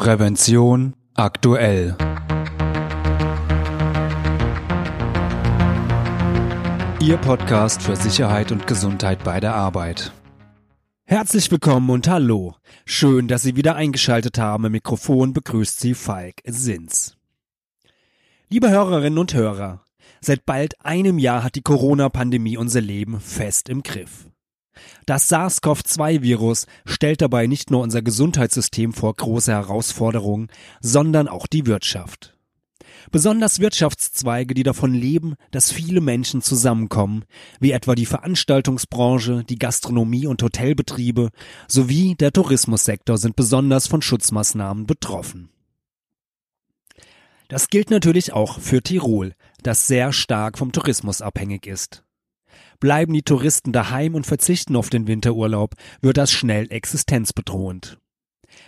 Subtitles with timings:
[0.00, 1.94] Prävention aktuell.
[7.02, 10.14] Ihr Podcast für Sicherheit und Gesundheit bei der Arbeit.
[11.04, 12.54] Herzlich willkommen und hallo.
[12.86, 14.64] Schön, dass Sie wieder eingeschaltet haben.
[14.64, 17.18] Im Mikrofon begrüßt Sie Falk Sins.
[18.48, 19.84] Liebe Hörerinnen und Hörer,
[20.22, 24.29] seit bald einem Jahr hat die Corona-Pandemie unser Leben fest im Griff.
[25.06, 30.48] Das SARS-CoV-2-Virus stellt dabei nicht nur unser Gesundheitssystem vor große Herausforderungen,
[30.80, 32.34] sondern auch die Wirtschaft.
[33.10, 37.24] Besonders Wirtschaftszweige, die davon leben, dass viele Menschen zusammenkommen,
[37.58, 41.30] wie etwa die Veranstaltungsbranche, die Gastronomie und Hotelbetriebe
[41.66, 45.50] sowie der Tourismussektor sind besonders von Schutzmaßnahmen betroffen.
[47.48, 52.04] Das gilt natürlich auch für Tirol, das sehr stark vom Tourismus abhängig ist.
[52.80, 57.98] Bleiben die Touristen daheim und verzichten auf den Winterurlaub, wird das schnell existenzbedrohend.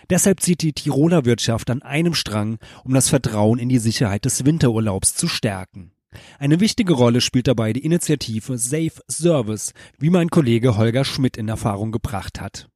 [0.09, 4.45] Deshalb zieht die Tiroler Wirtschaft an einem Strang, um das Vertrauen in die Sicherheit des
[4.45, 5.91] Winterurlaubs zu stärken.
[6.37, 11.49] Eine wichtige Rolle spielt dabei die Initiative Safe Service, wie mein Kollege Holger Schmidt in
[11.49, 12.69] Erfahrung gebracht hat.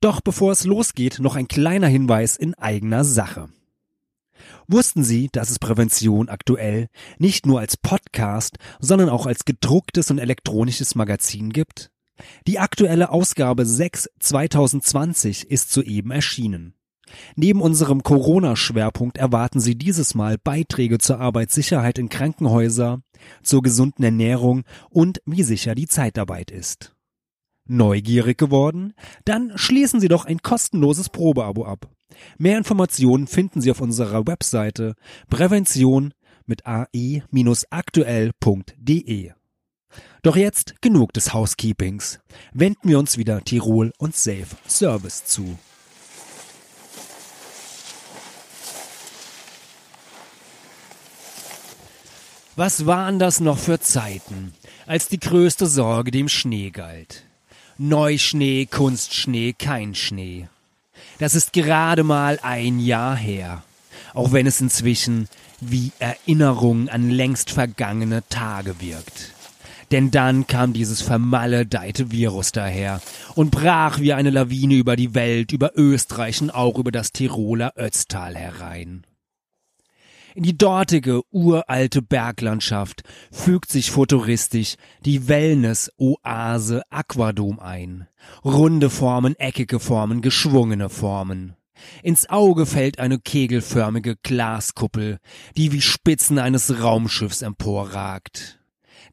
[0.00, 3.48] Doch bevor es losgeht, noch ein kleiner Hinweis in eigener Sache.
[4.66, 10.18] Wussten Sie, dass es Prävention aktuell nicht nur als Podcast, sondern auch als gedrucktes und
[10.18, 11.90] elektronisches Magazin gibt?
[12.46, 16.74] Die aktuelle Ausgabe 6 2020 ist soeben erschienen.
[17.36, 23.02] Neben unserem Corona-Schwerpunkt erwarten Sie dieses Mal Beiträge zur Arbeitssicherheit in Krankenhäuser,
[23.42, 26.94] zur gesunden Ernährung und wie sicher die Zeitarbeit ist.
[27.66, 28.94] Neugierig geworden?
[29.24, 31.93] Dann schließen Sie doch ein kostenloses Probeabo ab.
[32.38, 34.94] Mehr Informationen finden Sie auf unserer Webseite
[35.28, 36.14] prävention
[36.46, 39.32] mit ae-aktuell.de.
[40.22, 42.20] Doch jetzt genug des Housekeepings.
[42.52, 45.58] Wenden wir uns wieder Tirol und Safe Service zu.
[52.56, 54.54] Was waren das noch für Zeiten,
[54.86, 57.24] als die größte Sorge dem Schnee galt?
[57.78, 60.48] Neuschnee, Kunstschnee, kein Schnee.
[61.18, 63.62] Das ist gerade mal ein Jahr her,
[64.14, 65.28] auch wenn es inzwischen
[65.60, 69.32] wie Erinnerung an längst vergangene Tage wirkt.
[69.90, 73.00] Denn dann kam dieses vermaledeite Virus daher
[73.34, 77.74] und brach wie eine Lawine über die Welt, über Österreich und auch über das Tiroler
[77.76, 79.04] Ötztal herein.
[80.36, 84.74] In die dortige uralte Berglandschaft fügt sich futuristisch
[85.04, 88.08] die Wellness-Oase Aquadom ein.
[88.44, 91.54] Runde Formen, eckige Formen, geschwungene Formen.
[92.02, 95.18] Ins Auge fällt eine kegelförmige Glaskuppel,
[95.56, 98.58] die wie Spitzen eines Raumschiffs emporragt.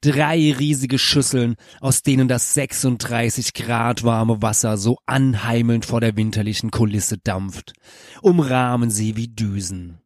[0.01, 6.71] Drei riesige Schüsseln, aus denen das 36 Grad warme Wasser so anheimelnd vor der winterlichen
[6.71, 7.73] Kulisse dampft,
[8.23, 10.00] umrahmen sie wie Düsen.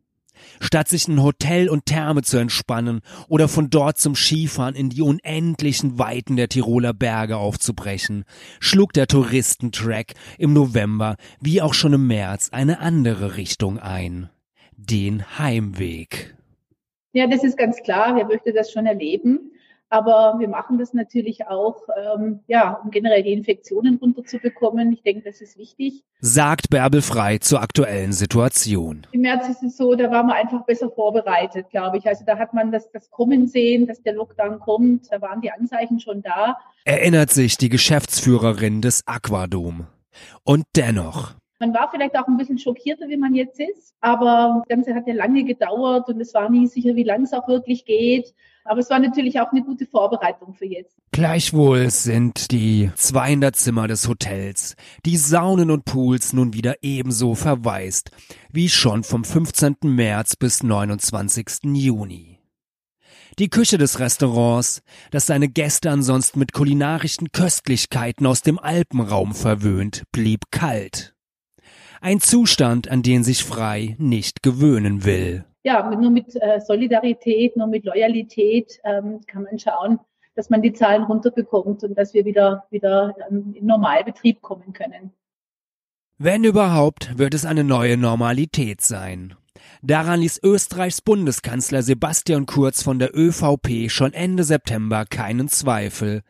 [0.60, 5.02] Statt sich in Hotel und Therme zu entspannen oder von dort zum Skifahren in die
[5.02, 8.26] unendlichen Weiten der Tiroler Berge aufzubrechen,
[8.60, 14.30] schlug der Touristentrack im November wie auch schon im März eine andere Richtung ein.
[14.78, 16.36] Den Heimweg.
[17.14, 18.16] Ja, das ist ganz klar.
[18.16, 19.52] Wer möchte das schon erleben?
[19.90, 24.92] Aber wir machen das natürlich auch, ähm, ja, um generell die Infektionen runterzubekommen.
[24.92, 26.04] Ich denke, das ist wichtig.
[26.20, 29.06] Sagt Bärbel Frei zur aktuellen Situation.
[29.12, 32.08] Im März ist es so, da waren wir einfach besser vorbereitet, glaube ich.
[32.08, 35.12] Also da hat man das, das Kommen sehen, dass der Lockdown kommt.
[35.12, 36.58] Da waren die Anzeichen schon da.
[36.84, 39.88] Erinnert sich die Geschäftsführerin des Aquadom.
[40.44, 41.36] Und dennoch.
[41.60, 45.08] Man war vielleicht auch ein bisschen schockierter, wie man jetzt ist, aber das Ganze hat
[45.08, 48.34] ja lange gedauert und es war nie sicher, wie lang es auch wirklich geht.
[48.66, 50.98] Aber es war natürlich auch eine gute Vorbereitung für jetzt.
[51.12, 58.10] Gleichwohl sind die 200 Zimmer des Hotels, die Saunen und Pools nun wieder ebenso verwaist
[58.52, 59.78] wie schon vom 15.
[59.84, 61.46] März bis 29.
[61.76, 62.40] Juni.
[63.38, 70.04] Die Küche des Restaurants, das seine Gäste ansonsten mit kulinarischen Köstlichkeiten aus dem Alpenraum verwöhnt,
[70.12, 71.15] blieb kalt.
[72.06, 75.44] Ein Zustand, an den sich Frei nicht gewöhnen will.
[75.64, 79.98] Ja, nur mit äh, Solidarität, nur mit Loyalität ähm, kann man schauen,
[80.36, 85.14] dass man die Zahlen runterbekommt und dass wir wieder, wieder ähm, in Normalbetrieb kommen können.
[86.20, 89.34] Wenn überhaupt, wird es eine neue Normalität sein.
[89.82, 96.22] Daran ließ Österreichs Bundeskanzler Sebastian Kurz von der ÖVP schon Ende September keinen Zweifel,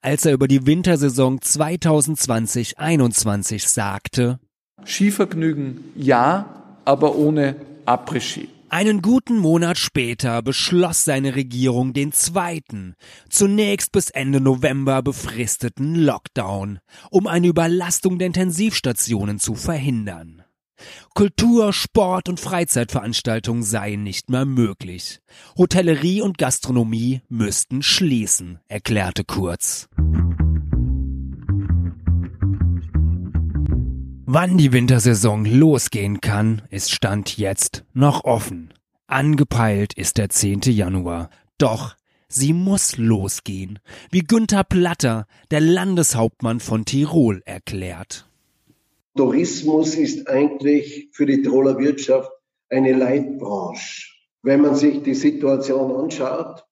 [0.00, 4.38] als er über die Wintersaison 2020-21 sagte,
[4.86, 6.46] Skivergnügen ja,
[6.84, 8.48] aber ohne Après-Ski.
[8.68, 12.94] Einen guten Monat später beschloss seine Regierung den zweiten,
[13.28, 20.42] zunächst bis Ende November befristeten Lockdown, um eine Überlastung der Intensivstationen zu verhindern.
[21.14, 25.20] Kultur, Sport und Freizeitveranstaltungen seien nicht mehr möglich.
[25.56, 29.88] Hotellerie und Gastronomie müssten schließen, erklärte Kurz.
[34.36, 38.74] Wann die Wintersaison losgehen kann, ist Stand jetzt noch offen.
[39.06, 40.62] Angepeilt ist der 10.
[40.62, 41.30] Januar.
[41.56, 41.94] Doch
[42.26, 43.78] sie muss losgehen,
[44.10, 48.28] wie Günther Platter, der Landeshauptmann von Tirol, erklärt.
[49.16, 52.32] Tourismus ist eigentlich für die Tiroler Wirtschaft
[52.68, 54.08] eine Leitbranche.
[54.42, 56.64] Wenn man sich die Situation anschaut,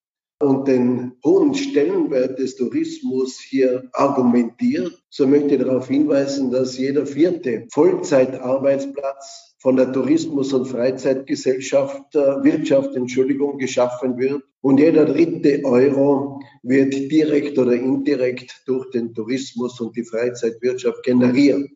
[0.43, 7.06] und den hohen Stellenwert des Tourismus hier argumentiert, so möchte ich darauf hinweisen, dass jeder
[7.06, 14.43] vierte Vollzeitarbeitsplatz von der Tourismus- und Freizeitgesellschaft, äh, Wirtschaft, Entschuldigung, geschaffen wird.
[14.61, 21.71] Und jeder dritte Euro wird direkt oder indirekt durch den Tourismus und die Freizeitwirtschaft generiert.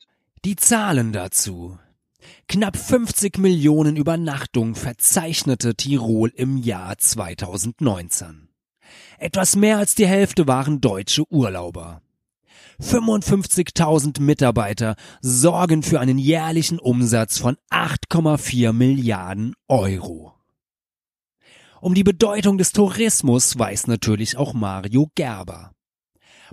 [0.45, 1.79] Die Zahlen dazu.
[2.49, 8.46] Knapp 50 Millionen Übernachtungen verzeichnete Tirol im Jahr 2019.
[9.19, 12.03] Etwas mehr als die Hälfte waren deutsche Urlauber.
[12.81, 20.35] 55.000 Mitarbeiter sorgen für einen jährlichen Umsatz von 8,4 Milliarden Euro.
[21.81, 25.76] Um die Bedeutung des Tourismus weiß natürlich auch Mario Gerber.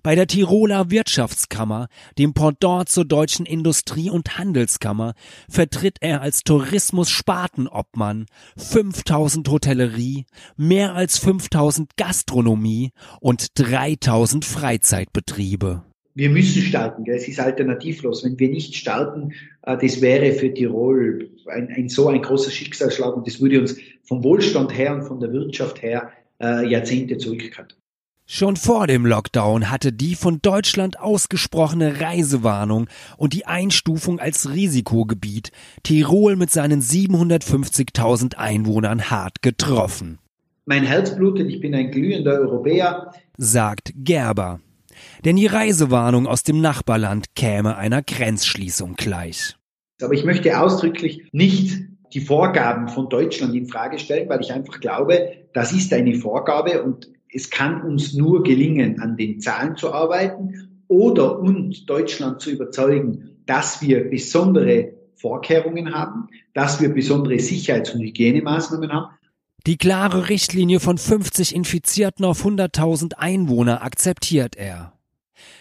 [0.01, 1.87] Bei der Tiroler Wirtschaftskammer,
[2.17, 5.13] dem Pendant zur Deutschen Industrie- und Handelskammer,
[5.49, 8.25] vertritt er als Tourismus-Spartenobmann
[8.57, 10.25] 5000 Hotellerie,
[10.57, 15.83] mehr als 5000 Gastronomie und 3000 Freizeitbetriebe
[16.15, 17.05] wir müssen starten.
[17.07, 18.23] Es ist alternativlos.
[18.23, 23.15] Wenn wir nicht starten, äh, das wäre für Tirol ein, ein, so ein großer Schicksalsschlag
[23.15, 27.77] und das würde uns vom Wohlstand her und von der Wirtschaft her äh, Jahrzehnte zurückhalten.
[28.25, 32.87] Schon vor dem Lockdown hatte die von Deutschland ausgesprochene Reisewarnung
[33.17, 35.51] und die Einstufung als Risikogebiet
[35.83, 40.19] Tirol mit seinen 750.000 Einwohnern hart getroffen.
[40.65, 44.61] Mein Herz blutet, ich bin ein glühender Europäer, sagt Gerber.
[45.25, 49.57] Denn die Reisewarnung aus dem Nachbarland käme einer Grenzschließung gleich.
[50.01, 51.81] Aber ich möchte ausdrücklich nicht
[52.13, 56.83] die Vorgaben von Deutschland in Frage stellen, weil ich einfach glaube, das ist eine Vorgabe
[56.83, 62.51] und es kann uns nur gelingen, an den Zahlen zu arbeiten oder und Deutschland zu
[62.51, 69.15] überzeugen, dass wir besondere Vorkehrungen haben, dass wir besondere Sicherheits- und Hygienemaßnahmen haben.
[69.65, 74.93] Die klare Richtlinie von 50 Infizierten auf 100.000 Einwohner akzeptiert er.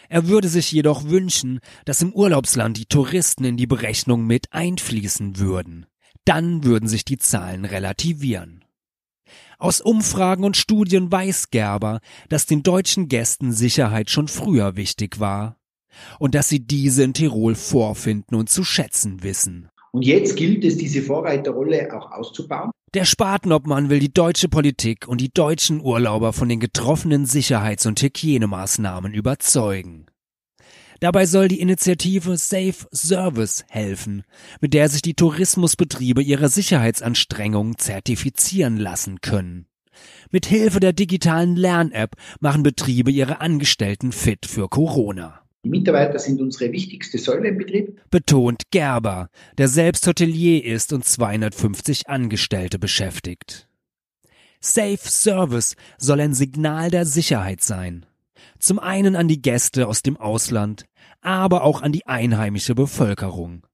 [0.09, 5.39] Er würde sich jedoch wünschen, dass im Urlaubsland die Touristen in die Berechnung mit einfließen
[5.39, 5.87] würden.
[6.25, 8.62] Dann würden sich die Zahlen relativieren.
[9.63, 15.57] Aus Umfragen und Studien weiß Gerber, dass den deutschen Gästen Sicherheit schon früher wichtig war
[16.19, 19.69] und dass sie diese in Tirol vorfinden und zu schätzen wissen.
[19.93, 22.73] Und jetzt gilt es, diese Vorreiterrolle auch auszubauen.
[22.95, 28.03] Der Spatenobmann will die deutsche Politik und die deutschen Urlauber von den getroffenen Sicherheits- und
[28.03, 30.07] Hygienemaßnahmen überzeugen.
[31.03, 34.23] Dabei soll die Initiative Safe Service helfen,
[34.61, 39.67] mit der sich die Tourismusbetriebe ihre Sicherheitsanstrengungen zertifizieren lassen können.
[40.31, 45.41] Mit Hilfe der digitalen Lern-App machen Betriebe ihre Angestellten fit für Corona.
[45.65, 48.01] Die Mitarbeiter sind unsere wichtigste Säule im Betrieb.
[48.13, 49.29] Betont Gerber,
[49.59, 53.67] der selbst Hotelier ist und 250 Angestellte beschäftigt.
[54.61, 58.07] Safe Service soll ein Signal der Sicherheit sein.
[58.59, 60.85] Zum einen an die Gäste aus dem Ausland,
[61.23, 63.67] aber auch an die einheimische Bevölkerung.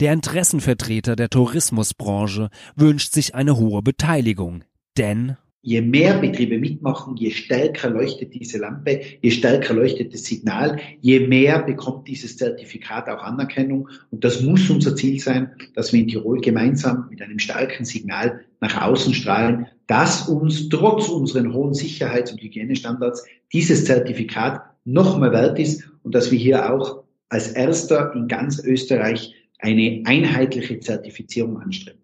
[0.00, 4.64] Der Interessenvertreter der Tourismusbranche wünscht sich eine hohe Beteiligung,
[4.96, 10.80] denn Je mehr Betriebe mitmachen, je stärker leuchtet diese Lampe, je stärker leuchtet das Signal,
[11.00, 13.88] je mehr bekommt dieses Zertifikat auch Anerkennung.
[14.10, 18.40] Und das muss unser Ziel sein, dass wir in Tirol gemeinsam mit einem starken Signal
[18.60, 25.32] nach außen strahlen, dass uns trotz unseren hohen Sicherheits- und Hygienestandards dieses Zertifikat noch mehr
[25.32, 31.60] wert ist und dass wir hier auch als erster in ganz Österreich eine einheitliche Zertifizierung
[31.60, 32.00] anstreben.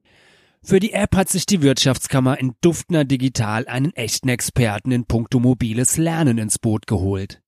[0.62, 5.38] Für die App hat sich die Wirtschaftskammer in Duftner Digital einen echten Experten in puncto
[5.38, 7.40] mobiles Lernen ins Boot geholt.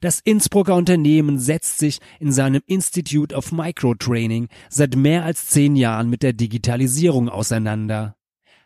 [0.00, 6.08] Das Innsbrucker Unternehmen setzt sich in seinem Institute of Microtraining seit mehr als zehn Jahren
[6.08, 8.16] mit der Digitalisierung auseinander.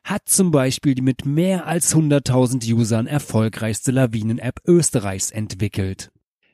[0.04, 6.10] Hat zum Beispiel die mit mehr als 100.000 Usern erfolgreichste Lawinen-App Österreichs entwickelt.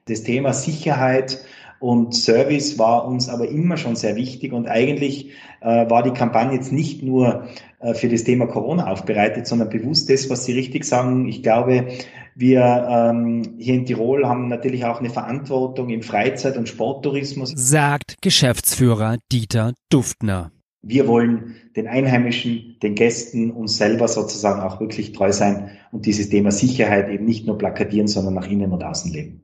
[0.07, 1.41] Das Thema Sicherheit
[1.79, 6.57] und Service war uns aber immer schon sehr wichtig und eigentlich äh, war die Kampagne
[6.57, 7.49] jetzt nicht nur
[7.81, 11.29] äh, für das Thema Corona aufbereitet, sondern bewusst das, was Sie richtig sagen.
[11.29, 11.89] Ich glaube,
[12.35, 17.53] wir ähm, hier in Tirol haben natürlich auch eine Verantwortung im Freizeit- und Sporttourismus.
[17.57, 20.53] Sagt Geschäftsführer Dieter Duftner.
[20.89, 26.29] Wir wollen den Einheimischen, den Gästen, uns selber sozusagen auch wirklich treu sein und dieses
[26.29, 29.43] Thema Sicherheit eben nicht nur plakatieren, sondern nach innen und außen leben.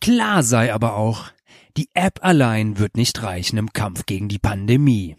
[0.00, 1.32] Klar sei aber auch,
[1.76, 5.16] die App allein wird nicht reichen im Kampf gegen die Pandemie.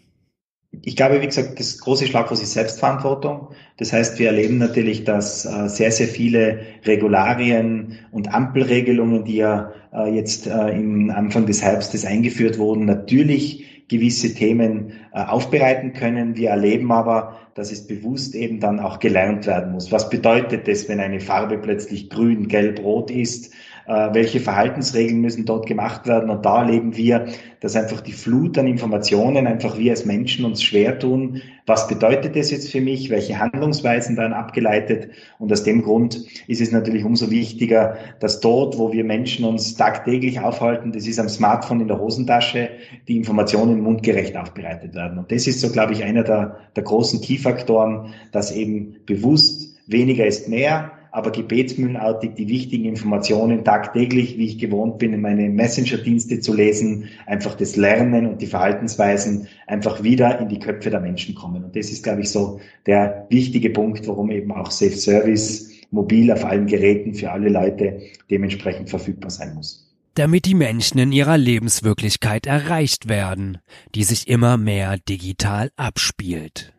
[0.82, 3.48] Ich glaube, wie gesagt, das große Schlagwort ist Selbstverantwortung.
[3.78, 9.72] Das heißt, wir erleben natürlich, dass äh, sehr, sehr viele Regularien und Ampelregelungen, die ja
[9.92, 16.36] äh, jetzt äh, im Anfang des Herbstes eingeführt wurden, natürlich gewisse Themen aufbereiten können.
[16.36, 19.92] Wir erleben aber, dass es bewusst eben dann auch gelernt werden muss.
[19.92, 23.54] Was bedeutet das, wenn eine Farbe plötzlich grün, gelb, rot ist?
[23.86, 26.28] Äh, welche Verhaltensregeln müssen dort gemacht werden.
[26.30, 27.26] Und da erleben wir,
[27.60, 31.40] dass einfach die Flut an Informationen, einfach wir als Menschen uns schwer tun.
[31.66, 33.10] Was bedeutet das jetzt für mich?
[33.10, 35.08] Welche Handlungsweisen dann abgeleitet?
[35.38, 39.76] Und aus dem Grund ist es natürlich umso wichtiger, dass dort, wo wir Menschen uns
[39.76, 42.70] tagtäglich aufhalten, das ist am Smartphone in der Hosentasche,
[43.08, 45.18] die Informationen mundgerecht aufbereitet werden.
[45.18, 50.26] Und das ist so, glaube ich, einer der, der großen Key-Faktoren, dass eben bewusst weniger
[50.26, 56.40] ist mehr, aber gebetsmühlenartig die wichtigen Informationen tagtäglich, wie ich gewohnt bin, in meine Messenger-Dienste
[56.40, 61.34] zu lesen, einfach das Lernen und die Verhaltensweisen einfach wieder in die Köpfe der Menschen
[61.34, 61.64] kommen.
[61.64, 66.30] Und das ist, glaube ich, so der wichtige Punkt, warum eben auch Safe Service mobil
[66.30, 69.90] auf allen Geräten für alle Leute dementsprechend verfügbar sein muss.
[70.16, 73.56] Damit die Menschen in ihrer Lebenswirklichkeit erreicht werden,
[73.94, 76.75] die sich immer mehr digital abspielt.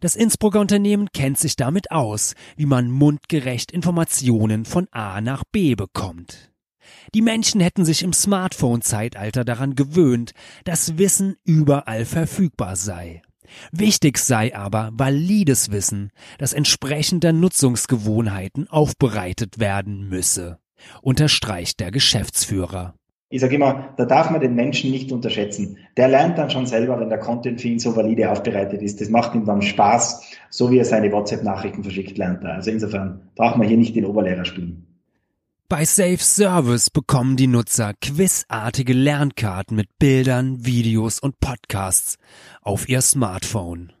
[0.00, 5.74] Das Innsbrucker Unternehmen kennt sich damit aus, wie man mundgerecht Informationen von A nach B
[5.74, 6.50] bekommt.
[7.14, 10.32] Die Menschen hätten sich im Smartphone-Zeitalter daran gewöhnt,
[10.64, 13.22] dass Wissen überall verfügbar sei.
[13.72, 20.58] Wichtig sei aber valides Wissen, das entsprechender Nutzungsgewohnheiten aufbereitet werden müsse,
[21.02, 22.94] unterstreicht der Geschäftsführer.
[23.32, 25.78] Ich sage immer, da darf man den Menschen nicht unterschätzen.
[25.96, 29.00] Der lernt dann schon selber, wenn der Content für ihn so valide aufbereitet ist.
[29.00, 32.54] Das macht ihm dann Spaß, so wie er seine WhatsApp-Nachrichten verschickt, lernt er.
[32.54, 34.84] Also insofern braucht man hier nicht den Oberlehrer spielen.
[35.68, 42.18] Bei Safe Service bekommen die Nutzer quizartige Lernkarten mit Bildern, Videos und Podcasts
[42.62, 43.92] auf ihr Smartphone.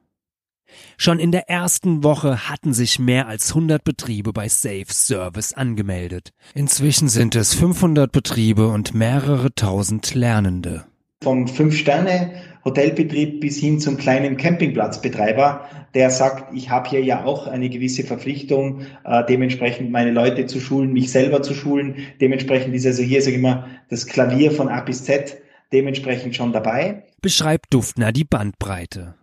[0.96, 6.32] Schon in der ersten Woche hatten sich mehr als 100 Betriebe bei Safe Service angemeldet.
[6.54, 10.84] Inzwischen sind es 500 Betriebe und mehrere tausend Lernende.
[11.22, 17.68] Vom Fünf-Sterne-Hotelbetrieb bis hin zum kleinen Campingplatzbetreiber, der sagt, ich habe hier ja auch eine
[17.68, 21.96] gewisse Verpflichtung, äh, dementsprechend meine Leute zu schulen, mich selber zu schulen.
[22.20, 25.36] Dementsprechend ist also hier, sage ich mal, das Klavier von A bis Z
[25.72, 27.04] dementsprechend schon dabei.
[27.20, 29.14] Beschreibt Duftner die Bandbreite.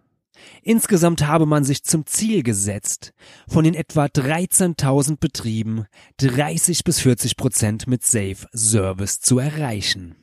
[0.62, 3.14] Insgesamt habe man sich zum Ziel gesetzt,
[3.48, 5.86] von den etwa 13.000 Betrieben
[6.18, 10.16] 30 bis 40 Prozent mit Safe Service zu erreichen.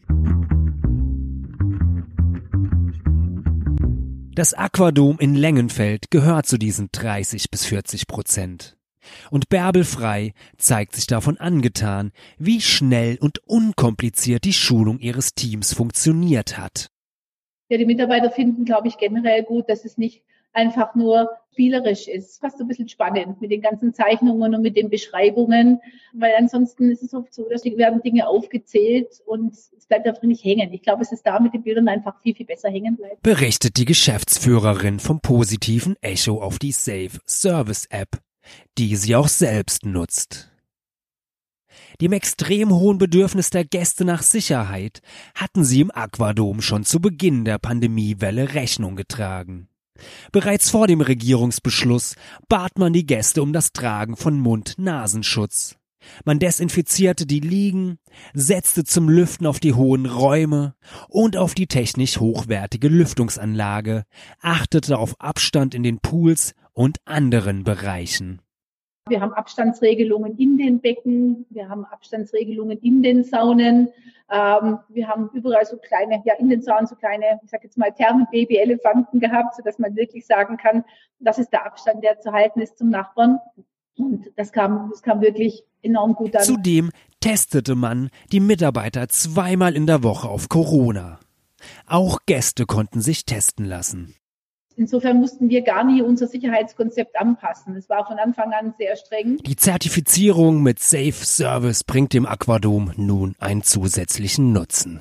[4.34, 8.76] Das Aquadom in Längenfeld gehört zu diesen 30 bis 40 Prozent.
[9.30, 15.72] Und Bärbel Frei zeigt sich davon angetan, wie schnell und unkompliziert die Schulung ihres Teams
[15.72, 16.90] funktioniert hat.
[17.68, 20.22] Ja, die Mitarbeiter finden, glaube ich, generell gut, dass es nicht
[20.54, 22.40] einfach nur spielerisch ist.
[22.40, 25.80] Fast ein bisschen spannend mit den ganzen Zeichnungen und mit den Beschreibungen,
[26.12, 30.44] weil ansonsten ist es oft so, dass werden Dinge aufgezählt und es bleibt einfach nicht
[30.44, 30.72] hängen.
[30.72, 33.22] Ich glaube, es ist da mit den Bildern einfach viel, viel besser hängen bleibt.
[33.22, 38.20] Berichtet die Geschäftsführerin vom positiven Echo auf die Safe Service App,
[38.78, 40.53] die sie auch selbst nutzt.
[42.00, 45.00] Dem extrem hohen Bedürfnis der Gäste nach Sicherheit
[45.34, 49.68] hatten sie im Aquadom schon zu Beginn der Pandemiewelle Rechnung getragen.
[50.32, 52.16] Bereits vor dem Regierungsbeschluss
[52.48, 55.76] bat man die Gäste um das Tragen von Mund-Nasenschutz.
[56.24, 57.98] Man desinfizierte die Liegen,
[58.34, 60.74] setzte zum Lüften auf die hohen Räume
[61.08, 64.04] und auf die technisch hochwertige Lüftungsanlage,
[64.40, 68.42] achtete auf Abstand in den Pools und anderen Bereichen.
[69.06, 73.90] Wir haben Abstandsregelungen in den Becken, wir haben Abstandsregelungen in den Saunen,
[74.30, 77.76] ähm, wir haben überall so kleine, ja in den Saunen so kleine, ich sage jetzt
[77.76, 80.84] mal Thermenbaby-Elefanten gehabt, sodass man wirklich sagen kann,
[81.18, 83.40] das ist der Abstand, der zu halten ist zum Nachbarn.
[83.98, 86.42] Und das kam, das kam wirklich enorm gut an.
[86.42, 91.20] Zudem testete man die Mitarbeiter zweimal in der Woche auf Corona.
[91.86, 94.14] Auch Gäste konnten sich testen lassen.
[94.76, 97.76] Insofern mussten wir gar nie unser Sicherheitskonzept anpassen.
[97.76, 99.38] Es war von Anfang an sehr streng.
[99.38, 105.00] Die Zertifizierung mit Safe Service bringt dem Aquadom nun einen zusätzlichen Nutzen.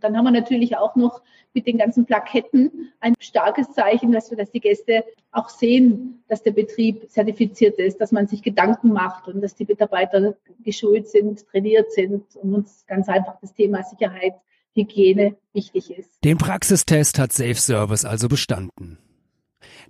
[0.00, 1.22] Dann haben wir natürlich auch noch
[1.54, 6.42] mit den ganzen Plaketten ein starkes Zeichen, dass wir, dass die Gäste auch sehen, dass
[6.42, 11.46] der Betrieb zertifiziert ist, dass man sich Gedanken macht und dass die Mitarbeiter geschult sind,
[11.46, 14.34] trainiert sind und uns ganz einfach das Thema Sicherheit
[14.74, 16.10] Hygiene wichtig ist.
[16.24, 18.98] Den Praxistest hat Safe Service also bestanden.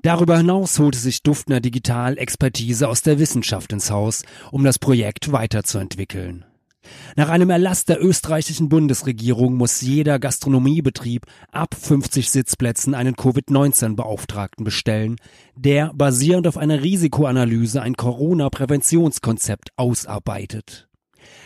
[0.02, 5.32] Darüber hinaus holte sich Duftner Digital Expertise aus der Wissenschaft ins Haus, um das Projekt
[5.32, 6.44] weiterzuentwickeln.
[7.16, 15.16] Nach einem Erlass der österreichischen Bundesregierung muss jeder Gastronomiebetrieb ab 50 Sitzplätzen einen Covid-19-Beauftragten bestellen,
[15.56, 20.88] der basierend auf einer Risikoanalyse ein Corona-Präventionskonzept ausarbeitet.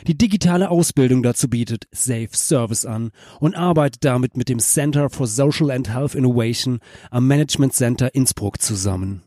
[0.06, 5.26] Die digitale Ausbildung dazu bietet Safe Service an und arbeitet damit mit dem Center for
[5.26, 9.22] Social and Health Innovation am Management Center Innsbruck zusammen.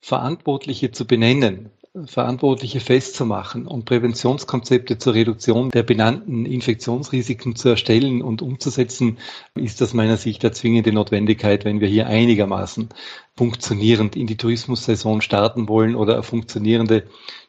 [0.00, 1.70] Verantwortliche zu benennen,
[2.06, 9.18] Verantwortliche festzumachen und Präventionskonzepte zur Reduktion der benannten Infektionsrisiken zu erstellen und umzusetzen,
[9.54, 12.88] ist aus meiner Sicht der zwingende Notwendigkeit, wenn wir hier einigermaßen
[13.36, 17.04] funktionierend in die Tourismussaison starten wollen oder eine funktionierende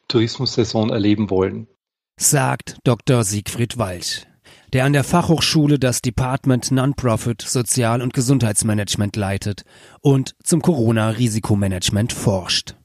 [0.07, 1.67] Tourismussaison erleben wollen
[2.17, 3.23] sagt Dr.
[3.23, 4.25] Siegfried Walch,
[4.73, 9.63] der an der Fachhochschule das Department Non-Profit Sozial- und Gesundheitsmanagement leitet
[10.01, 12.75] und zum Corona-Risikomanagement forscht.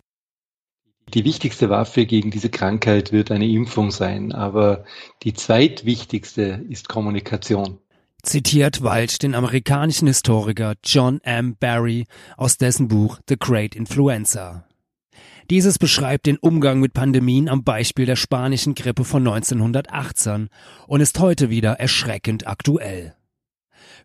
[1.15, 4.85] Die wichtigste Waffe gegen diese Krankheit wird eine Impfung sein, aber
[5.25, 7.79] die zweitwichtigste ist Kommunikation.
[8.23, 11.57] Zitiert Walsh den amerikanischen Historiker John M.
[11.59, 12.07] Barry
[12.37, 14.67] aus dessen Buch The Great Influenza.
[15.51, 20.49] Dieses beschreibt den Umgang mit Pandemien am Beispiel der spanischen Grippe von 1918
[20.87, 23.17] und ist heute wieder erschreckend aktuell.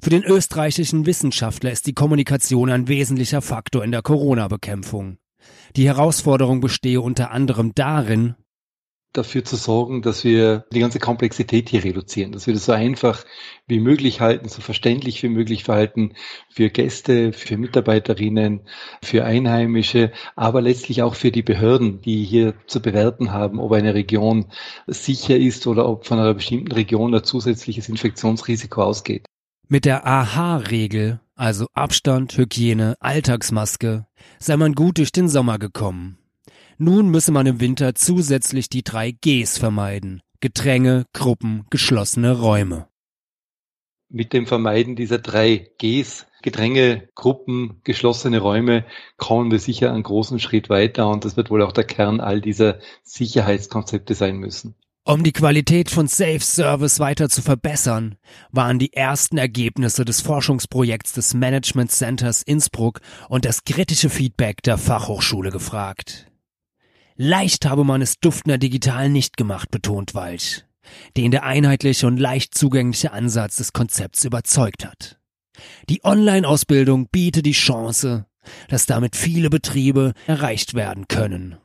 [0.01, 5.17] Für den österreichischen Wissenschaftler ist die Kommunikation ein wesentlicher Faktor in der Corona-Bekämpfung.
[5.75, 8.33] Die Herausforderung bestehe unter anderem darin,
[9.17, 13.25] dafür zu sorgen, dass wir die ganze Komplexität hier reduzieren, dass wir das so einfach
[13.67, 16.13] wie möglich halten, so verständlich wie möglich verhalten
[16.49, 18.61] für Gäste, für Mitarbeiterinnen,
[19.01, 23.93] für Einheimische, aber letztlich auch für die Behörden, die hier zu bewerten haben, ob eine
[23.93, 24.47] Region
[24.87, 29.25] sicher ist oder ob von einer bestimmten Region ein zusätzliches Infektionsrisiko ausgeht.
[29.67, 34.05] Mit der AHA-Regel, also Abstand, Hygiene, Alltagsmaske,
[34.39, 36.19] sei man gut durch den Sommer gekommen.
[36.77, 40.21] Nun müsse man im Winter zusätzlich die drei Gs vermeiden.
[40.41, 42.87] Gedränge, Gruppen, geschlossene Räume.
[44.09, 48.85] Mit dem Vermeiden dieser drei Gs, Gedränge, Gruppen, geschlossene Räume,
[49.15, 52.41] kommen wir sicher einen großen Schritt weiter und das wird wohl auch der Kern all
[52.41, 54.75] dieser Sicherheitskonzepte sein müssen.
[55.05, 58.15] Um die Qualität von Safe Service weiter zu verbessern,
[58.51, 64.77] waren die ersten Ergebnisse des Forschungsprojekts des Management Centers Innsbruck und das kritische Feedback der
[64.77, 66.27] Fachhochschule gefragt.
[67.17, 70.65] Leicht habe man es Duftner digital nicht gemacht, betont Walch,
[71.15, 75.17] den der einheitliche und leicht zugängliche Ansatz des Konzepts überzeugt hat.
[75.87, 78.25] Die Online-Ausbildung bietet die Chance,
[78.67, 81.55] dass damit viele Betriebe erreicht werden können.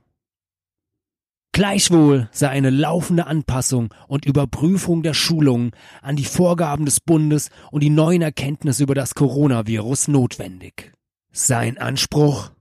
[1.50, 7.82] Gleichwohl sei eine laufende Anpassung und Überprüfung der Schulungen an die Vorgaben des Bundes und
[7.82, 10.92] die neuen Erkenntnisse über das Coronavirus notwendig.
[11.32, 12.52] Sein Anspruch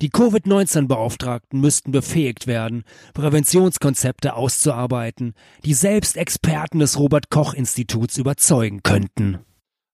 [0.00, 2.84] die Covid-19-Beauftragten müssten befähigt werden,
[3.14, 5.34] Präventionskonzepte auszuarbeiten,
[5.64, 9.38] die selbst Experten des Robert Koch Instituts überzeugen könnten.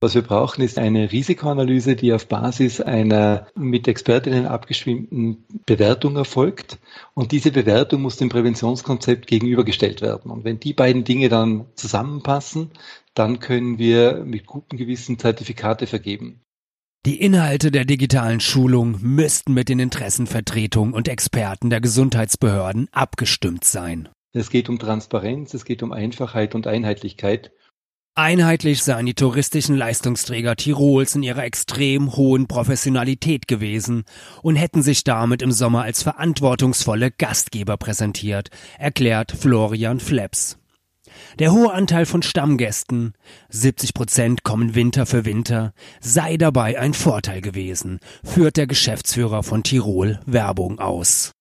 [0.05, 6.79] Was wir brauchen, ist eine Risikoanalyse, die auf Basis einer mit Expertinnen abgestimmten Bewertung erfolgt.
[7.14, 10.31] Und diese Bewertung muss dem Präventionskonzept gegenübergestellt werden.
[10.31, 12.73] Und wenn die beiden Dinge dann zusammenpassen,
[13.14, 16.43] dann können wir mit gutem Gewissen Zertifikate vergeben.
[17.07, 24.09] Die Inhalte der digitalen Schulung müssten mit den Interessenvertretungen und Experten der Gesundheitsbehörden abgestimmt sein.
[24.33, 27.53] Es geht um Transparenz, es geht um Einfachheit und Einheitlichkeit.
[28.14, 34.05] Einheitlich seien die touristischen Leistungsträger Tirols in ihrer extrem hohen Professionalität gewesen
[34.40, 40.57] und hätten sich damit im Sommer als verantwortungsvolle Gastgeber präsentiert, erklärt Florian Fleps.
[41.38, 43.14] Der hohe Anteil von Stammgästen,
[43.50, 49.62] 70 Prozent kommen Winter für Winter, sei dabei ein Vorteil gewesen, führt der Geschäftsführer von
[49.62, 51.33] Tirol Werbung aus.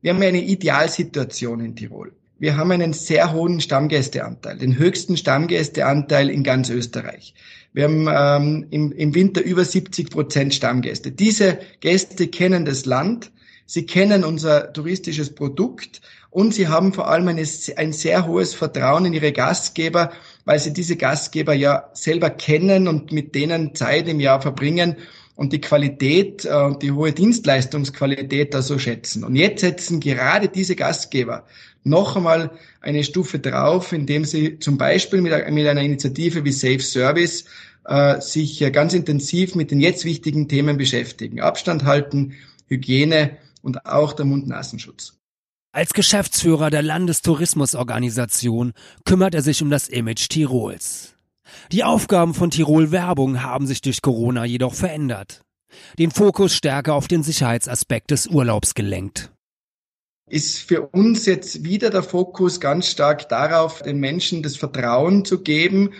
[0.00, 2.12] Wir haben eine Idealsituation in Tirol.
[2.38, 7.34] Wir haben einen sehr hohen Stammgästeanteil, den höchsten Stammgästeanteil in ganz Österreich.
[7.72, 11.12] Wir haben ähm, im, im Winter über 70 Prozent Stammgäste.
[11.12, 13.30] Diese Gäste kennen das Land,
[13.64, 16.00] sie kennen unser touristisches Produkt
[16.32, 20.12] und sie haben vor allem eine, ein sehr hohes Vertrauen in ihre Gastgeber,
[20.46, 24.96] weil sie diese Gastgeber ja selber kennen und mit denen Zeit im Jahr verbringen.
[25.34, 29.24] und die Qualität äh, und die hohe Dienstleistungsqualität da so schätzen.
[29.24, 31.44] Und jetzt setzen gerade diese Gastgeber
[31.84, 37.46] noch einmal eine Stufe drauf, indem sie zum Beispiel mit, einer Initiative wie Safe Service
[37.86, 41.40] äh, sich ganz intensiv mit den jetzt wichtigen Themen beschäftigen.
[41.40, 42.34] Abstand halten,
[42.68, 45.21] Hygiene und auch der Mund-Nasenschutz.
[45.74, 48.74] Als Geschäftsführer der Landestourismusorganisation
[49.06, 51.14] kümmert er sich um das Image Tirols.
[51.72, 55.40] Die Aufgaben von Tirol Werbung haben sich durch Corona jedoch verändert.
[55.98, 59.32] Den Fokus stärker auf den Sicherheitsaspekt des Urlaubs gelenkt
[60.32, 65.42] ist für uns jetzt wieder der Fokus ganz stark darauf, den Menschen das Vertrauen zu
[65.42, 65.92] geben,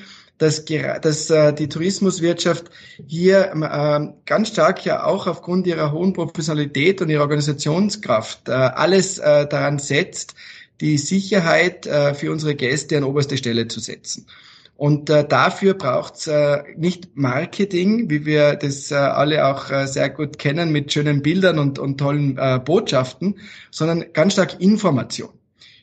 [0.43, 2.71] dass, dass äh, die Tourismuswirtschaft
[3.07, 9.19] hier äh, ganz stark ja auch aufgrund ihrer hohen Professionalität und ihrer Organisationskraft äh, alles
[9.19, 10.35] äh, daran setzt,
[10.81, 14.27] die Sicherheit äh, für unsere Gäste an oberste Stelle zu setzen.
[14.77, 20.11] Und äh, dafür braucht's äh, nicht Marketing, wie wir das äh, alle auch äh, sehr
[20.11, 23.37] gut kennen mit schönen Bildern und, und tollen äh, Botschaften,
[23.71, 25.31] sondern ganz stark Information.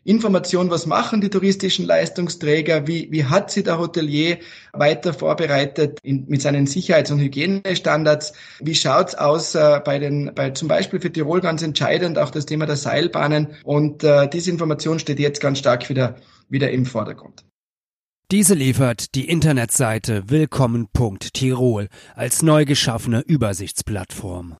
[0.03, 4.39] Information, was machen die touristischen Leistungsträger, wie, wie hat sie der Hotelier
[4.73, 10.51] weiter vorbereitet in, mit seinen Sicherheits- und Hygienestandards, wie schaut's aus äh, bei den, bei
[10.51, 14.99] zum Beispiel für Tirol ganz entscheidend auch das Thema der Seilbahnen und äh, diese Information
[14.99, 16.15] steht jetzt ganz stark wieder,
[16.49, 17.45] wieder im Vordergrund.
[18.31, 24.55] Diese liefert die Internetseite willkommen.tirol als neu geschaffene Übersichtsplattform.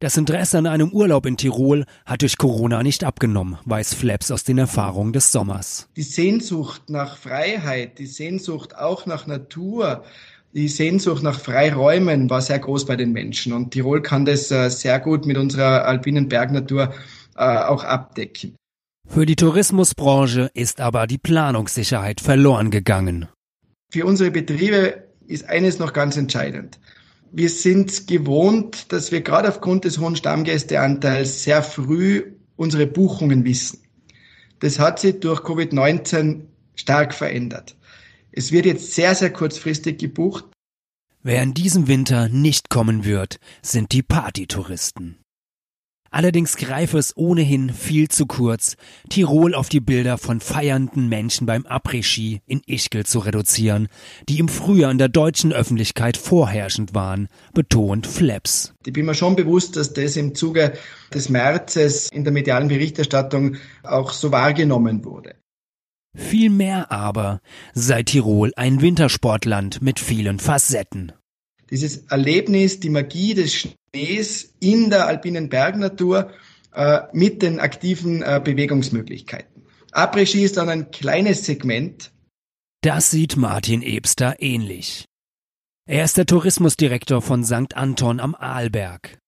[0.00, 4.44] Das Interesse an einem Urlaub in Tirol hat durch Corona nicht abgenommen, weiß Flaps aus
[4.44, 5.88] den Erfahrungen des Sommers.
[5.96, 10.04] Die Sehnsucht nach Freiheit, die Sehnsucht auch nach Natur,
[10.54, 14.68] die Sehnsucht nach Freiräumen war sehr groß bei den Menschen und Tirol kann das äh,
[14.70, 16.94] sehr gut mit unserer alpinen Bergnatur
[17.36, 18.54] äh, auch abdecken.
[19.08, 23.26] Für die Tourismusbranche ist aber die Planungssicherheit verloren gegangen.
[23.90, 26.78] Für unsere Betriebe ist eines noch ganz entscheidend.
[27.30, 33.80] Wir sind gewohnt, dass wir gerade aufgrund des hohen Stammgästeanteils sehr früh unsere Buchungen wissen.
[34.60, 36.40] Das hat sich durch Covid-19
[36.74, 37.76] stark verändert.
[38.32, 40.44] Es wird jetzt sehr, sehr kurzfristig gebucht.
[41.22, 45.18] Wer in diesem Winter nicht kommen wird, sind die Partytouristen.
[46.10, 48.76] Allerdings greife es ohnehin viel zu kurz,
[49.10, 53.88] Tirol auf die Bilder von feiernden Menschen beim Après-Ski in Ischgl zu reduzieren,
[54.28, 58.74] die im Frühjahr in der deutschen Öffentlichkeit vorherrschend waren, betont Flaps.
[58.86, 60.72] Ich bin mir schon bewusst, dass das im Zuge
[61.12, 65.34] des Märzes in der medialen Berichterstattung auch so wahrgenommen wurde.
[66.16, 67.40] Vielmehr aber
[67.74, 71.12] sei Tirol ein Wintersportland mit vielen Facetten
[71.70, 76.30] dieses Erlebnis, die Magie des Schnees in der alpinen Bergnatur
[76.74, 79.62] äh, mit den aktiven äh, Bewegungsmöglichkeiten.
[79.92, 82.12] Après-Ski ist dann ein kleines Segment.
[82.82, 85.06] Das sieht Martin Ebster ähnlich.
[85.86, 87.74] Er ist der Tourismusdirektor von St.
[87.74, 89.18] Anton am Arlberg.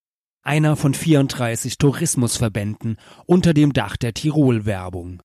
[0.42, 5.22] Einer von 34 Tourismusverbänden unter dem Dach der Tirol-Werbung.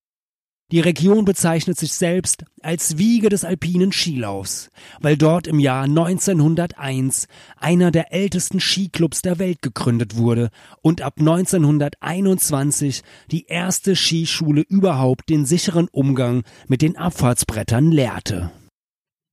[0.72, 7.28] Die Region bezeichnet sich selbst als Wiege des alpinen Skilaufs, weil dort im Jahr 1901
[7.56, 10.50] einer der ältesten Skiclubs der Welt gegründet wurde
[10.82, 18.50] und ab 1921 die erste Skischule überhaupt den sicheren Umgang mit den Abfahrtsbrettern lehrte.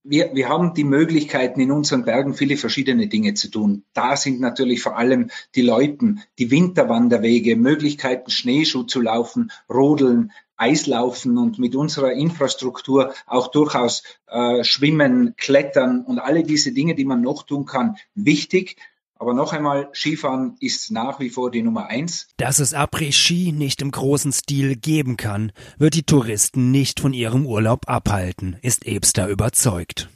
[0.05, 3.85] Wir, wir haben die Möglichkeiten in unseren Bergen viele verschiedene Dinge zu tun.
[3.93, 11.37] Da sind natürlich vor allem die Leuten, die Winterwanderwege, Möglichkeiten Schneeschuh zu laufen, rodeln, Eislaufen
[11.37, 17.21] und mit unserer Infrastruktur auch durchaus äh, Schwimmen, Klettern und alle diese Dinge, die man
[17.21, 18.77] noch tun kann, wichtig.
[19.15, 22.27] Aber noch einmal, Skifahren ist nach wie vor die Nummer eins.
[22.37, 27.45] Dass es Après-Ski nicht im großen Stil geben kann, wird die Touristen nicht von ihrem
[27.45, 30.09] Urlaub abhalten, ist Ebster überzeugt.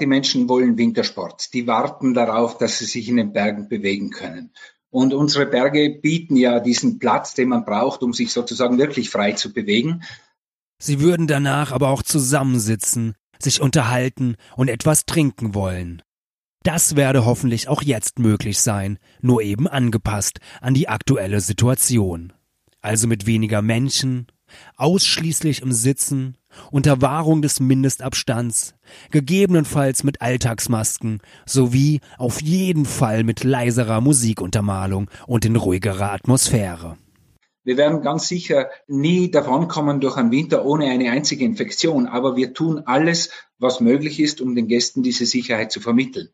[0.00, 1.52] Die Menschen wollen Wintersport.
[1.52, 4.52] Die warten darauf, dass sie sich in den Bergen bewegen können.
[4.92, 9.32] Und unsere Berge bieten ja diesen Platz, den man braucht, um sich sozusagen wirklich frei
[9.32, 10.02] zu bewegen.
[10.78, 16.02] Sie würden danach aber auch zusammensitzen, sich unterhalten und etwas trinken wollen.
[16.62, 22.34] Das werde hoffentlich auch jetzt möglich sein, nur eben angepasst an die aktuelle Situation.
[22.82, 24.26] Also mit weniger Menschen,
[24.76, 26.36] ausschließlich im Sitzen,
[26.70, 28.74] unter Wahrung des Mindestabstands,
[29.10, 36.96] gegebenenfalls mit Alltagsmasken sowie auf jeden Fall mit leiserer Musikuntermalung und in ruhigerer Atmosphäre.
[37.64, 42.54] Wir werden ganz sicher nie davonkommen durch einen Winter ohne eine einzige Infektion, aber wir
[42.54, 46.30] tun alles, was möglich ist, um den Gästen diese Sicherheit zu vermitteln.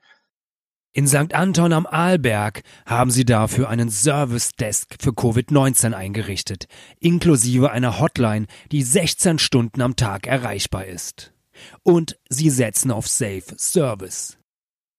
[0.94, 1.34] In St.
[1.34, 6.66] Anton am Arlberg haben sie dafür einen Service Desk für Covid-19 eingerichtet,
[6.98, 11.32] inklusive einer Hotline, die 16 Stunden am Tag erreichbar ist.
[11.82, 14.38] Und sie setzen auf Safe Service.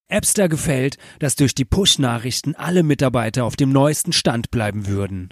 [0.10, 5.30] Epster gefällt, dass durch die Push-Nachrichten alle Mitarbeiter auf dem neuesten Stand bleiben würden.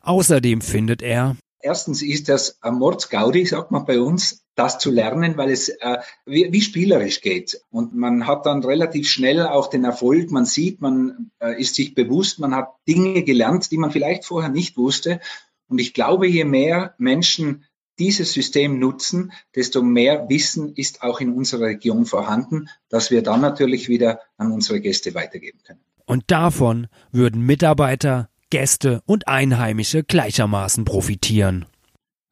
[0.00, 5.50] Außerdem findet er, Erstens ist das Mordsgaudi, sagt man bei uns, das zu lernen, weil
[5.50, 7.60] es äh, wie, wie, spielerisch geht.
[7.70, 11.94] Und man hat dann relativ schnell auch den Erfolg, man sieht, man äh, ist sich
[11.94, 15.20] bewusst, man hat Dinge gelernt, die man vielleicht vorher nicht wusste.
[15.68, 17.64] Und ich glaube, je mehr Menschen
[17.98, 23.40] dieses System nutzen, desto mehr Wissen ist auch in unserer Region vorhanden, dass wir dann
[23.40, 25.80] natürlich wieder an unsere Gäste weitergeben können.
[26.04, 31.64] Und davon würden Mitarbeiter, Gäste und Einheimische gleichermaßen profitieren.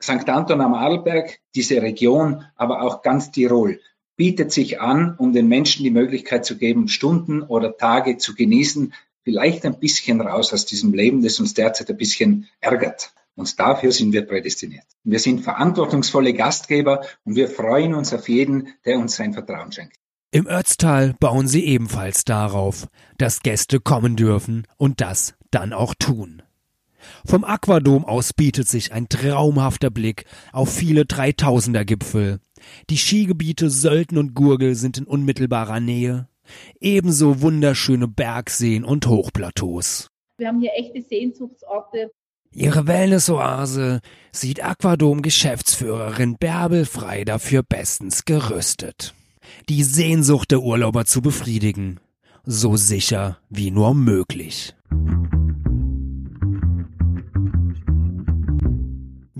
[0.03, 0.29] St.
[0.29, 3.81] Anton am Arlberg, diese Region, aber auch ganz Tirol
[4.17, 8.93] bietet sich an, um den Menschen die Möglichkeit zu geben, Stunden oder Tage zu genießen,
[9.25, 13.15] vielleicht ein bisschen raus aus diesem Leben, das uns derzeit ein bisschen ärgert.
[13.35, 14.85] Und dafür sind wir prädestiniert.
[15.05, 19.97] Wir sind verantwortungsvolle Gastgeber und wir freuen uns auf jeden, der uns sein Vertrauen schenkt.
[20.33, 26.43] Im Ötztal bauen sie ebenfalls darauf, dass Gäste kommen dürfen und das dann auch tun.
[27.25, 32.41] Vom Aquadom aus bietet sich ein traumhafter Blick auf viele Dreitausender Gipfel.
[32.91, 36.29] Die Skigebiete Sölden und Gurgel sind in unmittelbarer Nähe.
[36.81, 40.09] Ebenso wunderschöne Bergseen und Hochplateaus.
[40.39, 42.11] Wir haben hier echte Sehnsuchtsorte.
[42.53, 44.01] Ihre Wellnessoase
[44.33, 49.15] sieht Aquadom-Geschäftsführerin Bärbel Frei dafür bestens gerüstet.
[49.69, 52.01] Die Sehnsucht der Urlauber zu befriedigen.
[52.45, 54.75] So sicher wie nur möglich.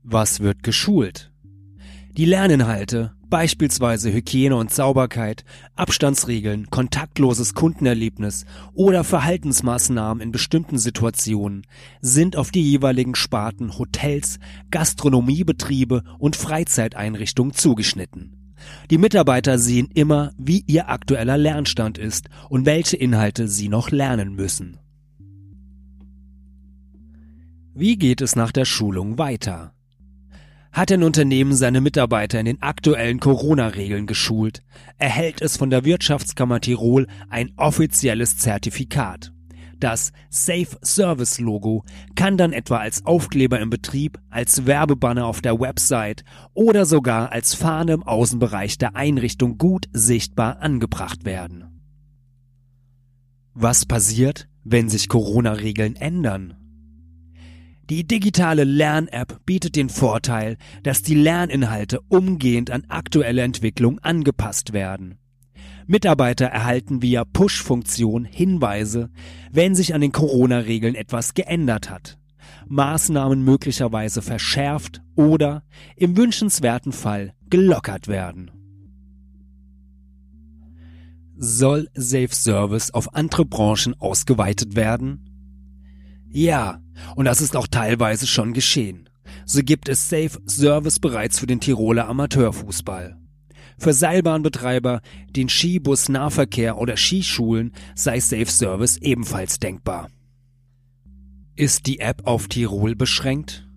[0.04, 1.32] Was wird geschult?
[2.18, 11.68] Die Lerninhalte, beispielsweise Hygiene und Sauberkeit, Abstandsregeln, kontaktloses Kundenerlebnis oder Verhaltensmaßnahmen in bestimmten Situationen,
[12.02, 14.40] sind auf die jeweiligen Sparten Hotels,
[14.72, 18.39] Gastronomiebetriebe und Freizeiteinrichtungen zugeschnitten.
[18.90, 24.36] Die Mitarbeiter sehen immer, wie ihr aktueller Lernstand ist und welche Inhalte sie noch lernen
[24.36, 24.78] müssen.
[27.74, 29.74] Wie geht es nach der Schulung weiter?
[30.72, 34.62] Hat ein Unternehmen seine Mitarbeiter in den aktuellen Corona-Regeln geschult,
[34.98, 39.32] erhält es von der Wirtschaftskammer Tirol ein offizielles Zertifikat.
[39.80, 45.60] Das Safe Service Logo kann dann etwa als Aufkleber im Betrieb, als Werbebanner auf der
[45.60, 51.82] Website oder sogar als Fahne im Außenbereich der Einrichtung gut sichtbar angebracht werden.
[53.54, 56.56] Was passiert, wenn sich Corona-Regeln ändern?
[57.90, 65.18] Die digitale Lern-App bietet den Vorteil, dass die Lerninhalte umgehend an aktuelle Entwicklung angepasst werden.
[65.90, 69.10] Mitarbeiter erhalten via Push-Funktion Hinweise,
[69.52, 72.20] wenn sich an den Corona-Regeln etwas geändert hat,
[72.68, 75.64] Maßnahmen möglicherweise verschärft oder
[75.96, 78.52] im wünschenswerten Fall gelockert werden.
[81.36, 85.26] Soll Safe Service auf andere Branchen ausgeweitet werden?
[86.30, 86.84] Ja,
[87.16, 89.10] und das ist auch teilweise schon geschehen.
[89.48, 93.18] So gibt es Safe Service bereits für den Tiroler Amateurfußball.
[93.80, 100.10] Für Seilbahnbetreiber, den Skibus-Nahverkehr oder Skischulen sei Safe Service ebenfalls denkbar.
[101.56, 103.68] Ist die App auf Tirol beschränkt?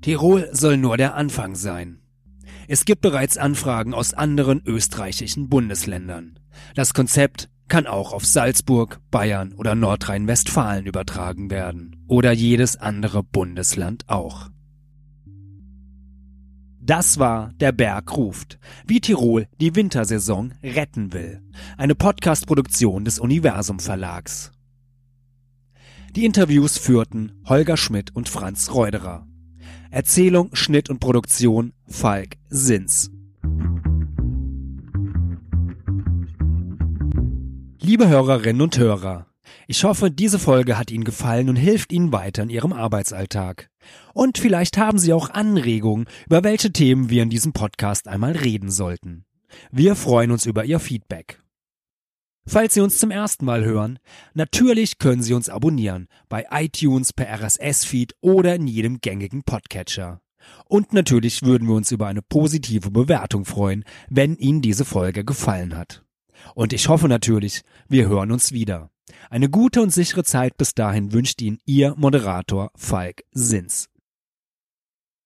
[0.00, 2.00] Tirol soll nur der Anfang sein.
[2.66, 6.38] Es gibt bereits Anfragen aus anderen österreichischen Bundesländern.
[6.74, 14.04] Das Konzept kann auch auf Salzburg, Bayern oder Nordrhein-Westfalen übertragen werden oder jedes andere Bundesland
[14.08, 14.48] auch.
[16.86, 21.40] Das war Der Berg ruft, wie Tirol die Wintersaison retten will.
[21.78, 24.52] Eine Podcast-Produktion des Universum Verlags.
[26.14, 29.26] Die Interviews führten Holger Schmidt und Franz Reuderer.
[29.90, 33.10] Erzählung, Schnitt und Produktion Falk Sins.
[37.80, 39.26] Liebe Hörerinnen und Hörer,
[39.66, 43.70] ich hoffe, diese Folge hat Ihnen gefallen und hilft Ihnen weiter in Ihrem Arbeitsalltag.
[44.12, 48.70] Und vielleicht haben Sie auch Anregungen, über welche Themen wir in diesem Podcast einmal reden
[48.70, 49.24] sollten.
[49.70, 51.40] Wir freuen uns über Ihr Feedback.
[52.46, 53.98] Falls Sie uns zum ersten Mal hören,
[54.34, 60.20] natürlich können Sie uns abonnieren bei iTunes per RSS-Feed oder in jedem gängigen Podcatcher.
[60.66, 65.74] Und natürlich würden wir uns über eine positive Bewertung freuen, wenn Ihnen diese Folge gefallen
[65.74, 66.04] hat.
[66.54, 68.90] Und ich hoffe natürlich, wir hören uns wieder.
[69.30, 73.88] Eine gute und sichere Zeit bis dahin wünscht Ihnen Ihr Moderator Falk Sins.